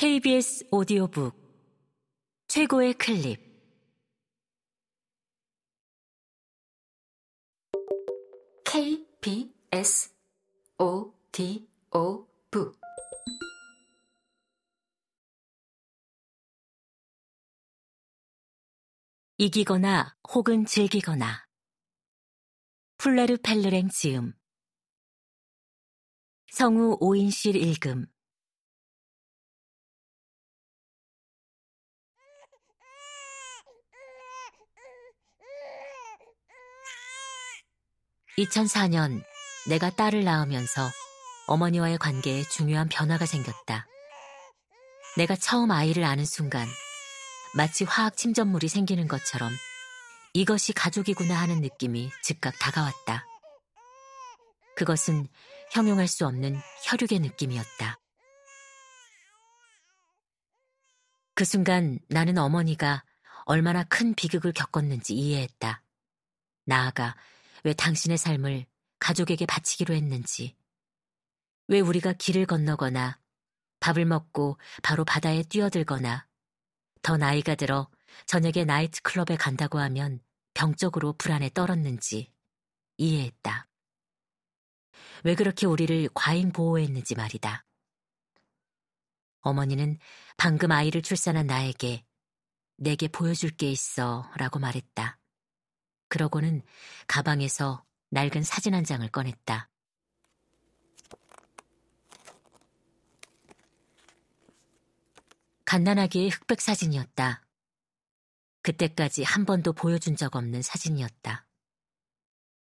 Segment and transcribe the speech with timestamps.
[0.00, 1.36] KBS 오디오북
[2.48, 3.38] 최고의 클립.
[8.64, 10.14] KBS
[10.78, 11.68] 오디오북.
[19.36, 21.46] 이기거나 혹은 즐기거나.
[22.96, 24.32] 플레르 펠르랭 지음.
[26.52, 28.06] 성우 오인실 읽음
[38.40, 39.22] 2004년
[39.68, 40.88] 내가 딸을 낳으면서
[41.46, 43.86] 어머니와의 관계에 중요한 변화가 생겼다.
[45.16, 46.66] 내가 처음 아이를 아는 순간
[47.54, 49.52] 마치 화학 침전물이 생기는 것처럼
[50.32, 53.26] 이것이 가족이구나 하는 느낌이 즉각 다가왔다.
[54.76, 55.28] 그것은
[55.72, 57.98] 형용할 수 없는 혈육의 느낌이었다.
[61.34, 63.04] 그 순간 나는 어머니가
[63.44, 65.82] 얼마나 큰 비극을 겪었는지 이해했다.
[66.64, 67.16] 나아가
[67.64, 68.66] 왜 당신의 삶을
[68.98, 70.56] 가족에게 바치기로 했는지,
[71.68, 73.20] 왜 우리가 길을 건너거나
[73.78, 76.26] 밥을 먹고 바로 바다에 뛰어들거나
[77.02, 77.88] 더 나이가 들어
[78.26, 80.20] 저녁에 나이트클럽에 간다고 하면
[80.54, 82.32] 병적으로 불안에 떨었는지
[82.98, 83.68] 이해했다.
[85.22, 87.64] 왜 그렇게 우리를 과잉 보호했는지 말이다.
[89.42, 89.98] 어머니는
[90.36, 92.04] 방금 아이를 출산한 나에게
[92.76, 95.19] 내게 보여줄 게 있어 라고 말했다.
[96.10, 96.62] 그러고는
[97.06, 99.70] 가방에서 낡은 사진 한 장을 꺼냈다.
[105.64, 107.42] 갓난아기의 흑백 사진이었다.
[108.62, 111.46] 그때까지 한 번도 보여준 적 없는 사진이었다.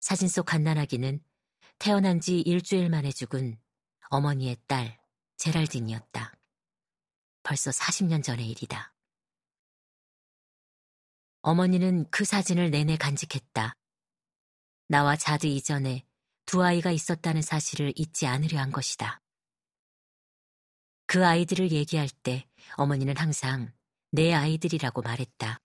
[0.00, 1.20] 사진 속 갓난아기는
[1.78, 3.58] 태어난 지 일주일 만에 죽은
[4.10, 5.00] 어머니의 딸,
[5.38, 6.36] 제랄딘이었다.
[7.42, 8.92] 벌써 40년 전의 일이다.
[11.42, 13.74] 어머니는 그 사진을 내내 간직했다.
[14.88, 16.04] 나와 자드 이전에
[16.44, 19.20] 두 아이가 있었다는 사실을 잊지 않으려 한 것이다.
[21.06, 23.72] 그 아이들을 얘기할 때 어머니는 항상
[24.10, 25.60] 내 아이들이라고 말했다.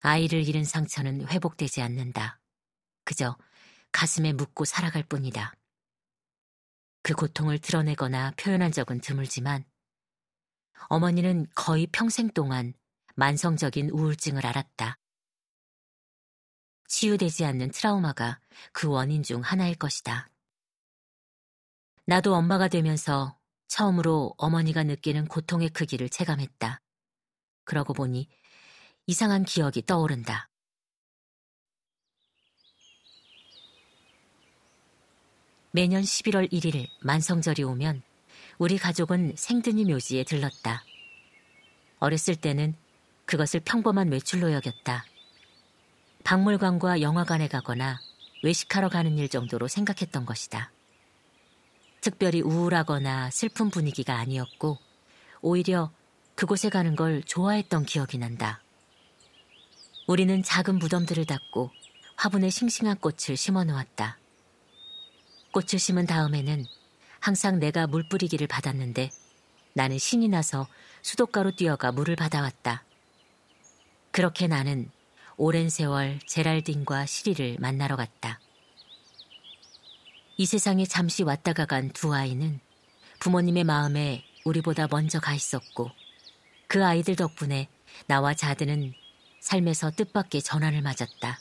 [0.00, 2.40] 아이를 잃은 상처는 회복되지 않는다.
[3.04, 3.36] 그저
[3.92, 5.54] 가슴에 묻고 살아갈 뿐이다.
[7.02, 9.64] 그 고통을 드러내거나 표현한 적은 드물지만
[10.88, 12.74] 어머니는 거의 평생 동안
[13.14, 14.98] 만성적인 우울증을 앓았다.
[16.88, 18.40] 치유되지 않는 트라우마가
[18.72, 20.28] 그 원인 중 하나일 것이다.
[22.04, 23.38] 나도 엄마가 되면서
[23.68, 26.82] 처음으로 어머니가 느끼는 고통의 크기를 체감했다.
[27.64, 28.28] 그러고 보니
[29.06, 30.50] 이상한 기억이 떠오른다.
[35.70, 38.02] 매년 11월 1일 만성절이 오면
[38.62, 40.84] 우리 가족은 생드니 묘지에 들렀다.
[41.98, 42.76] 어렸을 때는
[43.24, 45.04] 그것을 평범한 외출로 여겼다.
[46.22, 48.00] 박물관과 영화관에 가거나
[48.44, 50.70] 외식하러 가는 일 정도로 생각했던 것이다.
[52.00, 54.78] 특별히 우울하거나 슬픈 분위기가 아니었고,
[55.40, 55.90] 오히려
[56.36, 58.62] 그곳에 가는 걸 좋아했던 기억이 난다.
[60.06, 61.72] 우리는 작은 무덤들을 닦고
[62.14, 64.18] 화분에 싱싱한 꽃을 심어 놓았다.
[65.50, 66.64] 꽃을 심은 다음에는
[67.22, 69.08] 항상 내가 물 뿌리기를 받았는데
[69.74, 70.66] 나는 신이 나서
[71.02, 72.82] 수도가로 뛰어가 물을 받아왔다.
[74.10, 74.90] 그렇게 나는
[75.36, 78.40] 오랜 세월 제랄딘과 시리를 만나러 갔다.
[80.36, 82.58] 이 세상에 잠시 왔다가 간 두 아이는
[83.20, 85.92] 부모님의 마음에 우리보다 먼저 가 있었고
[86.66, 87.68] 그 아이들 덕분에
[88.08, 88.94] 나와 자드는
[89.40, 91.38] 삶에서 뜻밖의 전환을 맞았다.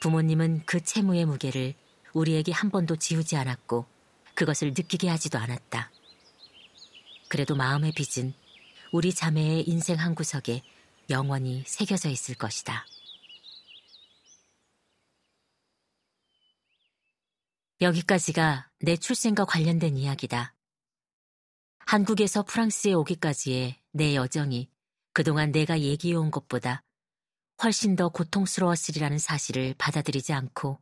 [0.00, 1.74] 부모님은 그 채무의 무게를
[2.14, 3.99] 우리에게 한 번도 지우지 않았고
[4.40, 5.90] 그것을 느끼게 하지도 않았다.
[7.28, 8.32] 그래도 마음의 빚은
[8.90, 10.62] 우리 자매의 인생 한 구석에
[11.10, 12.86] 영원히 새겨져 있을 것이다.
[17.82, 20.54] 여기까지가 내 출생과 관련된 이야기다.
[21.80, 24.70] 한국에서 프랑스에 오기까지의 내 여정이
[25.12, 26.82] 그동안 내가 얘기해온 것보다
[27.62, 30.80] 훨씬 더 고통스러웠으리라는 사실을 받아들이지 않고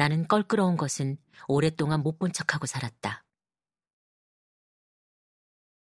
[0.00, 3.22] 나는 껄끄러운 것은 오랫동안 못 본 척하고 살았다.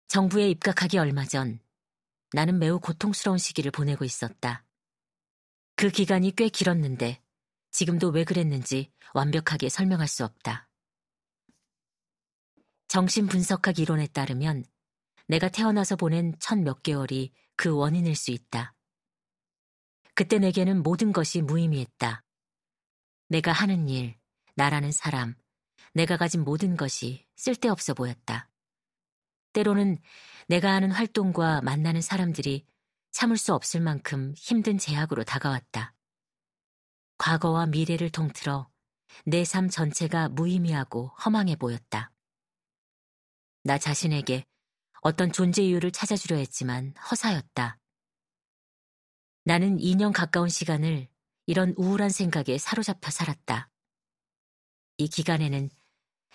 [0.07, 1.59] 정부에 입각하기 얼마 전
[2.31, 4.65] 나는 매우 고통스러운 시기를 보내고 있었다.
[5.75, 7.23] 그 기간이 꽤 길었는데
[7.71, 10.69] 지금도 왜 그랬는지 완벽하게 설명할 수 없다.
[12.89, 14.63] 정신분석학 이론에 따르면
[15.27, 18.75] 내가 태어나서 보낸 첫몇 개월이 그 원인일 수 있다.
[20.13, 22.22] 그때 내게는 모든 것이 무의미했다.
[23.33, 24.15] 내가 하는 일,
[24.53, 25.33] 나라는 사람,
[25.95, 28.47] 내가 가진 모든 것이 쓸데없어 보였다.
[29.53, 29.97] 때로는
[30.47, 32.63] 내가 하는 활동과 만나는 사람들이
[33.09, 35.95] 참을 수 없을 만큼 힘든 제약으로 다가왔다.
[37.17, 38.69] 과거와 미래를 통틀어
[39.25, 42.11] 내 삶 전체가 무의미하고 허망해 보였다.
[43.63, 44.45] 나 자신에게
[45.01, 47.79] 어떤 존재 이유를 찾아주려 했지만 허사였다.
[49.43, 51.07] 나는 2년 가까운 시간을
[51.45, 53.69] 이런 우울한 생각에 사로잡혀 살았다.
[54.97, 55.69] 이 기간에는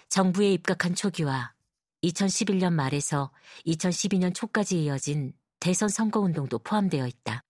[0.08, 1.54] 정부에 입각한 초기와
[2.02, 3.32] 2011년 말에서
[3.66, 7.44] 2012년 초까지 이어진 대선 선거운동도 포함되어 있다.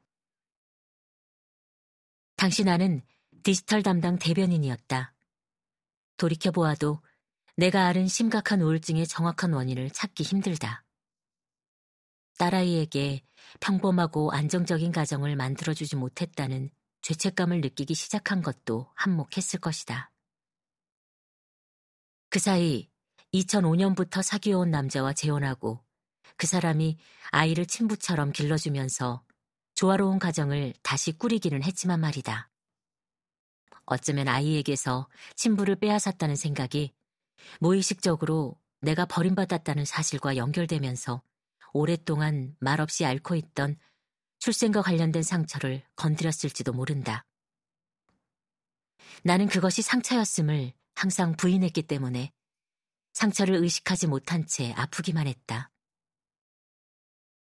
[2.36, 3.02] 당시 나는
[3.42, 5.14] 디지털 담당 대변인이었다.
[6.16, 7.00] 돌이켜보아도
[7.56, 10.84] 내가 앓은 심각한 우울증의 정확한 원인을 찾기 힘들다.
[12.38, 13.22] 딸아이에게
[13.60, 16.70] 평범하고 안정적인 가정을 만들어주지 못했다는
[17.08, 20.12] 죄책감을 느끼기 시작한 것도 한몫했을 것이다.
[22.28, 22.90] 그 사이
[23.32, 25.82] 2005년부터 사귀어온 남자와 재혼하고
[26.36, 26.98] 그 사람이
[27.30, 29.24] 아이를 친부처럼 길러주면서
[29.74, 32.50] 조화로운 가정을 다시 꾸리기는 했지만 말이다.
[33.86, 36.92] 어쩌면 아이에게서 친부를 빼앗았다는 생각이
[37.60, 41.22] 무의식적으로 내가 버림받았다는 사실과 연결되면서
[41.72, 43.78] 오랫동안 말없이 앓고 있던
[44.38, 47.24] 출생과 관련된 상처를 건드렸을지도 모른다.
[49.22, 52.32] 나는 그것이 상처였음을 항상 부인했기 때문에
[53.12, 55.70] 상처를 의식하지 못한 채 아프기만 했다.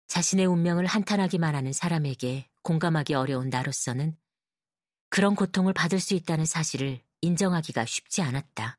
[0.06, 4.16] 자신의 운명을 한탄하기만 하는 사람에게 공감하기 어려운 나로서는
[5.10, 8.78] 그런 고통을 받을 수 있다는 사실을 인정하기가 쉽지 않았다.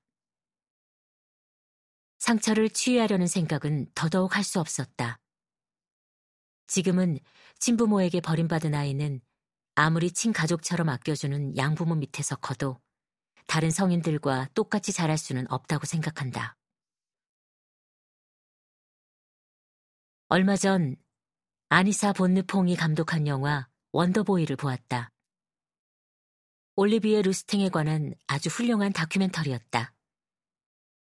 [2.20, 5.20] 상처를 치유하려는 생각은 더더욱 할 수 없었다.
[6.70, 7.18] 지금은
[7.58, 9.22] 친부모에게 버림받은 아이는
[9.74, 12.80] 아무리 친가족처럼 아껴주는 양부모 밑에서 커도
[13.48, 16.56] 다른 성인들과 똑같이 자랄 수는 없다고 생각한다.
[20.28, 20.96] 얼마 전
[21.70, 25.12] 아니사 본느퐁이 감독한 영화 원더보이를 보았다.
[26.76, 29.92] 올리비에 루스팅에 관한 아주 훌륭한 다큐멘터리였다.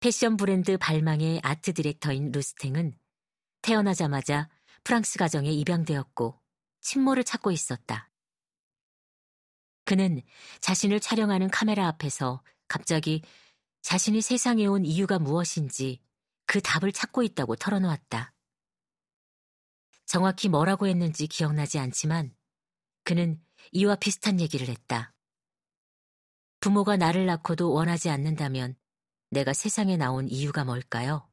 [0.00, 2.96] 패션 브랜드 발망의 아트 디렉터인 루스팅은
[3.60, 4.48] 태어나자마자
[4.84, 6.40] 프랑스 가정에 입양되었고
[6.80, 8.10] 친모를 찾고 있었다.
[9.84, 10.22] 그는
[10.60, 13.22] 자신을 촬영하는 카메라 앞에서 갑자기
[13.82, 16.00] 자신이 세상에 온 이유가 무엇인지
[16.46, 18.32] 그 답을 찾고 있다고 털어놓았다.
[20.06, 22.34] 정확히 뭐라고 했는지 기억나지 않지만
[23.04, 23.42] 그는
[23.72, 25.14] 이와 비슷한 얘기를 했다.
[26.60, 28.76] 부모가 나를 낳고도 원하지 않는다면
[29.30, 31.31] 내가 세상에 나온 이유가 뭘까요?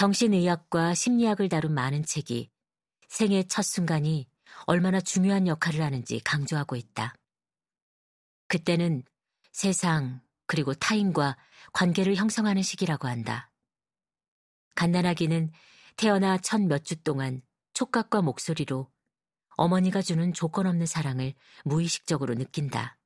[0.00, 2.50] 정신의학과 심리학을 다룬 많은 책이
[3.10, 4.26] 생애 첫 순간이
[4.64, 7.14] 얼마나 중요한 역할을 하는지 강조하고 있다.
[8.48, 9.02] 그때는
[9.52, 11.36] 세상 그리고 타인과
[11.74, 13.50] 관계를 형성하는 시기라고 한다.
[14.74, 15.52] 갓난아기는
[15.98, 17.42] 태어나 첫 몇 주 동안
[17.74, 18.90] 촉각과 목소리로
[19.56, 21.34] 어머니가 주는 조건 없는 사랑을
[21.66, 22.96] 무의식적으로 느낀다.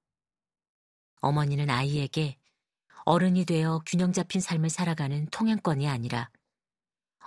[1.23, 2.39] 어머니는 아이에게
[3.05, 6.31] 어른이 되어 균형 잡힌 삶을 살아가는 통행권이 아니라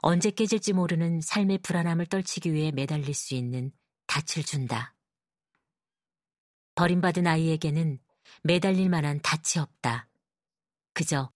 [0.01, 3.71] 언제 깨질지 모르는 삶의 불안함을 떨치기 위해 매달릴 수 있는
[4.07, 4.95] 닻을 준다.
[6.75, 7.99] 버림받은 아이에게는
[8.44, 10.09] 매달릴 만한 닻이 없다.
[10.94, 11.31] 그저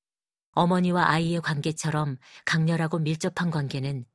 [0.51, 4.05] 어머니와 아이의 관계처럼 강렬하고 밀접한 관계는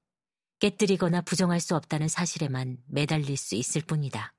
[0.59, 4.35] 깨뜨리거나 부정할 수 없다는 사실에만 매달릴 수 있을 뿐이다.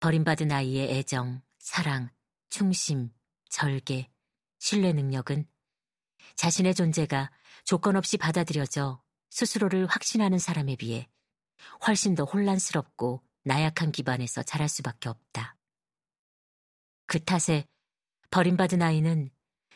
[0.00, 2.10] 버림받은 아이의 애정, 사랑,
[2.50, 3.10] 충심,
[3.48, 4.10] 절개,
[4.58, 5.46] 신뢰 능력은
[6.36, 7.30] 자신의 존재가
[7.64, 11.08] 조건 없이 받아들여져 스스로를 확신하는 사람에 비해
[11.86, 15.56] 훨씬 더 혼란스럽고 나약한 기반에서 자랄 수밖에 없다.
[17.06, 17.66] 그 탓에
[18.30, 19.30] 버림받은 아이는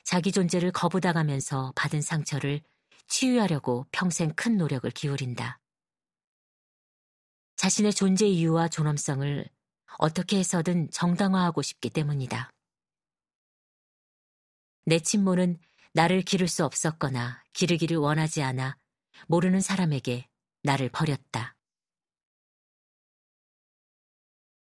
[0.04, 2.62] 자기 존재를 거부당하면서 받은 상처를
[3.08, 5.60] 치유하려고 평생 큰 노력을 기울인다.
[7.56, 9.48] 자신의 존재 이유와 존엄성을
[9.98, 12.50] 어떻게 해서든 정당화하고 싶기 때문이다.
[14.84, 15.58] 내 친모는
[15.94, 18.78] 나를 기를 수 없었거나 기르기를 원하지 않아
[19.26, 20.28] 모르는 사람에게
[20.62, 21.56] 나를 버렸다.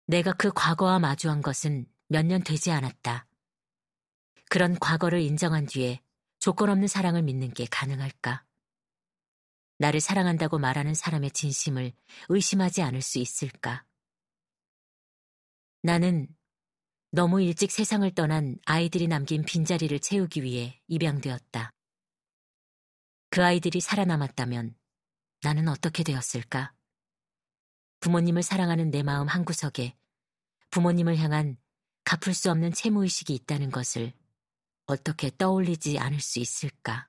[0.07, 3.27] 내가 그 과거와 마주한 것은 몇 년 되지 않았다.
[4.49, 6.01] 그런 과거를 인정한 뒤에
[6.39, 8.43] 조건 없는 사랑을 믿는 게 가능할까?
[9.77, 11.93] 나를 사랑한다고 말하는 사람의 진심을
[12.29, 13.85] 의심하지 않을 수 있을까?
[15.83, 16.27] 나는
[17.11, 21.71] 너무 일찍 세상을 떠난 아이들이 남긴 빈자리를 채우기 위해 입양되었다.
[23.31, 24.75] 그 아이들이 살아남았다면
[25.41, 26.71] 나는 어떻게 되었을까?
[28.01, 29.97] 부모님을 사랑하는 내 마음 한구석에
[30.69, 31.57] 부모님을 향한
[32.03, 34.13] 갚을 수 없는 채무의식이 있다는 것을
[34.85, 37.08] 어떻게 떠올리지 않을 수 있을까?